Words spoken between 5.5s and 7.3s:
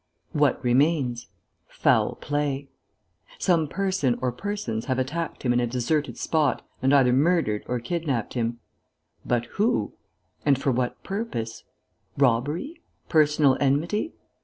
in a deserted spot and either